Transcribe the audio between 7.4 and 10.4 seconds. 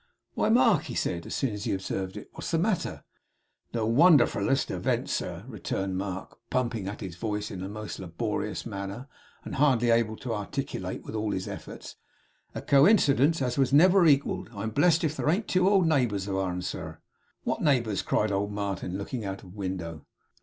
in a most laborious manner, and hardly able to